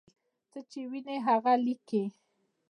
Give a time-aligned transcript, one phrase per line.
[0.51, 2.03] څه چې ویني هغه لیکي.